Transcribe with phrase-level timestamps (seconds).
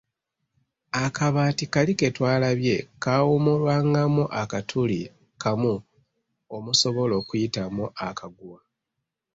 [1.03, 4.99] Akabaati kali ke twalabye kaawummulwangamu akatuli
[5.41, 5.73] kamu
[6.55, 8.59] omusobola okuyitamu akaguwa.